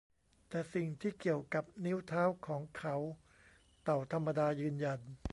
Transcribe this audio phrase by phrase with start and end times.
[0.49, 2.95] แต่สิ่งที่เกี่ยวกับนิ้วเท้าของเขา
[3.83, 4.99] เต่าธรรมดายืนยัน